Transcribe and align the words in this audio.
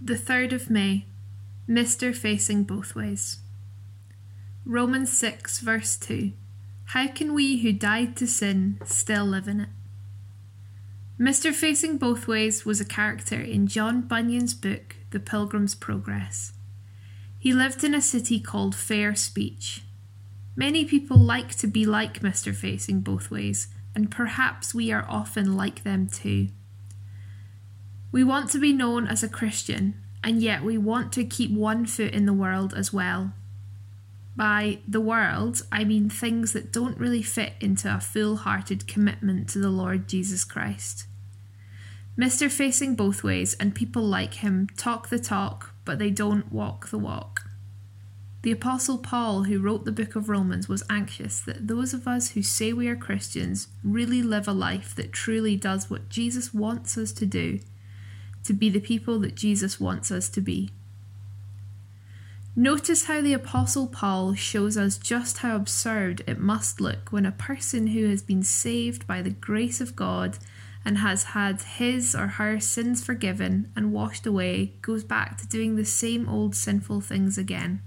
The 0.00 0.14
3rd 0.14 0.52
of 0.52 0.68
May, 0.68 1.06
Mr. 1.66 2.14
Facing 2.14 2.64
Both 2.64 2.94
Ways. 2.94 3.38
Romans 4.66 5.10
6, 5.16 5.60
verse 5.60 5.96
2. 5.96 6.32
How 6.86 7.08
can 7.08 7.32
we 7.32 7.62
who 7.62 7.72
died 7.72 8.14
to 8.18 8.26
sin 8.26 8.78
still 8.84 9.24
live 9.24 9.48
in 9.48 9.60
it? 9.60 9.68
Mr. 11.18 11.50
Facing 11.50 11.96
Both 11.96 12.28
Ways 12.28 12.66
was 12.66 12.78
a 12.78 12.84
character 12.84 13.40
in 13.40 13.66
John 13.68 14.02
Bunyan's 14.02 14.52
book, 14.52 14.96
The 15.12 15.18
Pilgrim's 15.18 15.74
Progress. 15.74 16.52
He 17.38 17.54
lived 17.54 17.82
in 17.82 17.94
a 17.94 18.02
city 18.02 18.38
called 18.38 18.74
Fair 18.74 19.14
Speech. 19.14 19.84
Many 20.54 20.84
people 20.84 21.16
like 21.16 21.56
to 21.56 21.66
be 21.66 21.86
like 21.86 22.20
Mr. 22.20 22.54
Facing 22.54 23.00
Both 23.00 23.30
Ways, 23.30 23.68
and 23.94 24.10
perhaps 24.10 24.74
we 24.74 24.92
are 24.92 25.06
often 25.08 25.56
like 25.56 25.84
them 25.84 26.06
too. 26.06 26.48
We 28.16 28.24
want 28.24 28.48
to 28.52 28.58
be 28.58 28.72
known 28.72 29.06
as 29.06 29.22
a 29.22 29.28
Christian, 29.28 30.02
and 30.24 30.40
yet 30.40 30.64
we 30.64 30.78
want 30.78 31.12
to 31.12 31.24
keep 31.26 31.50
one 31.50 31.84
foot 31.84 32.14
in 32.14 32.24
the 32.24 32.32
world 32.32 32.72
as 32.72 32.90
well. 32.90 33.34
By 34.34 34.78
the 34.88 35.02
world, 35.02 35.60
I 35.70 35.84
mean 35.84 36.08
things 36.08 36.54
that 36.54 36.72
don't 36.72 36.96
really 36.96 37.20
fit 37.20 37.52
into 37.60 37.94
a 37.94 38.00
full 38.00 38.36
hearted 38.36 38.88
commitment 38.88 39.50
to 39.50 39.58
the 39.58 39.68
Lord 39.68 40.08
Jesus 40.08 40.44
Christ. 40.44 41.04
Mr. 42.18 42.50
Facing 42.50 42.94
Both 42.94 43.22
Ways 43.22 43.52
and 43.60 43.74
people 43.74 44.04
like 44.04 44.36
him 44.36 44.68
talk 44.78 45.10
the 45.10 45.18
talk, 45.18 45.74
but 45.84 45.98
they 45.98 46.08
don't 46.08 46.50
walk 46.50 46.88
the 46.88 46.96
walk. 46.96 47.42
The 48.40 48.52
Apostle 48.52 48.96
Paul, 48.96 49.42
who 49.42 49.60
wrote 49.60 49.84
the 49.84 49.92
book 49.92 50.16
of 50.16 50.30
Romans, 50.30 50.70
was 50.70 50.82
anxious 50.88 51.38
that 51.40 51.68
those 51.68 51.92
of 51.92 52.08
us 52.08 52.30
who 52.30 52.42
say 52.42 52.72
we 52.72 52.88
are 52.88 52.96
Christians 52.96 53.68
really 53.84 54.22
live 54.22 54.48
a 54.48 54.52
life 54.52 54.94
that 54.94 55.12
truly 55.12 55.54
does 55.54 55.90
what 55.90 56.08
Jesus 56.08 56.54
wants 56.54 56.96
us 56.96 57.12
to 57.12 57.26
do 57.26 57.60
to 58.46 58.52
be 58.52 58.70
the 58.70 58.80
people 58.80 59.18
that 59.20 59.34
Jesus 59.34 59.78
wants 59.80 60.10
us 60.10 60.28
to 60.30 60.40
be. 60.40 60.70
Notice 62.58 63.04
how 63.04 63.20
the 63.20 63.34
Apostle 63.34 63.86
Paul 63.86 64.34
shows 64.34 64.78
us 64.78 64.96
just 64.96 65.38
how 65.38 65.54
absurd 65.56 66.22
it 66.26 66.38
must 66.40 66.80
look 66.80 67.12
when 67.12 67.26
a 67.26 67.32
person 67.32 67.88
who 67.88 68.08
has 68.08 68.22
been 68.22 68.42
saved 68.42 69.06
by 69.06 69.20
the 69.20 69.28
grace 69.28 69.80
of 69.82 69.94
God 69.94 70.38
and 70.82 70.98
has 70.98 71.24
had 71.24 71.60
his 71.60 72.14
or 72.14 72.28
her 72.28 72.58
sins 72.58 73.04
forgiven 73.04 73.70
and 73.76 73.92
washed 73.92 74.24
away 74.24 74.72
goes 74.80 75.04
back 75.04 75.36
to 75.36 75.46
doing 75.46 75.76
the 75.76 75.84
same 75.84 76.26
old 76.28 76.54
sinful 76.54 77.02
things 77.02 77.36
again. 77.36 77.82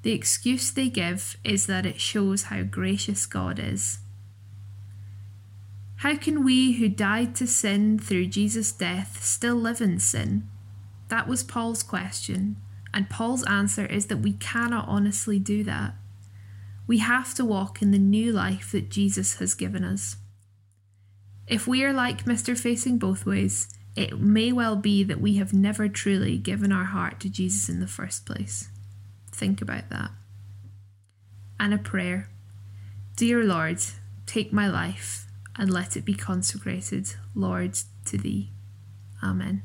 The 0.00 0.12
excuse 0.12 0.70
they 0.70 0.88
give 0.88 1.36
is 1.44 1.66
that 1.66 1.84
it 1.84 2.00
shows 2.00 2.44
how 2.44 2.62
gracious 2.62 3.26
God 3.26 3.58
is. 3.58 3.98
How 6.02 6.16
can 6.16 6.42
we 6.42 6.72
who 6.72 6.88
died 6.88 7.36
to 7.36 7.46
sin 7.46 7.96
through 7.96 8.26
Jesus' 8.26 8.72
death 8.72 9.22
still 9.22 9.54
live 9.54 9.80
in 9.80 10.00
sin? 10.00 10.48
That 11.10 11.28
was 11.28 11.44
Paul's 11.44 11.84
question, 11.84 12.56
and 12.92 13.08
Paul's 13.08 13.44
answer 13.44 13.86
is 13.86 14.06
that 14.06 14.16
we 14.16 14.32
cannot 14.32 14.88
honestly 14.88 15.38
do 15.38 15.62
that. 15.62 15.94
We 16.88 16.98
have 16.98 17.34
to 17.34 17.44
walk 17.44 17.80
in 17.80 17.92
the 17.92 18.00
new 18.00 18.32
life 18.32 18.72
that 18.72 18.90
Jesus 18.90 19.36
has 19.36 19.54
given 19.54 19.84
us. 19.84 20.16
If 21.46 21.68
we 21.68 21.84
are 21.84 21.92
like 21.92 22.24
Mr. 22.24 22.58
Facing 22.58 22.98
Both 22.98 23.24
Ways, 23.24 23.68
it 23.94 24.18
may 24.18 24.50
well 24.50 24.74
be 24.74 25.04
that 25.04 25.20
we 25.20 25.36
have 25.36 25.54
never 25.54 25.88
truly 25.88 26.36
given 26.36 26.72
our 26.72 26.86
heart 26.86 27.20
to 27.20 27.28
Jesus 27.28 27.68
in 27.68 27.78
the 27.78 27.86
first 27.86 28.26
place. 28.26 28.70
Think 29.30 29.62
about 29.62 29.88
that. 29.90 30.10
And 31.60 31.72
a 31.72 31.78
prayer 31.78 32.28
Dear 33.14 33.44
Lord, 33.44 33.78
take 34.26 34.52
my 34.52 34.66
life 34.66 35.28
and 35.56 35.70
let 35.70 35.96
it 35.96 36.04
be 36.04 36.14
consecrated, 36.14 37.14
Lord, 37.34 37.78
to 38.06 38.18
Thee. 38.18 38.50
Amen. 39.22 39.62